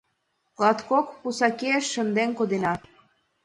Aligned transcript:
Латкок 0.61 1.07
пусакеш 1.21 1.83
шынден 1.93 2.29
кодена. 2.37 2.73